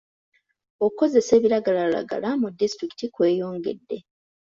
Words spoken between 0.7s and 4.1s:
Okukozesa ebiragalalagala mu disitulikiti kweyongedde.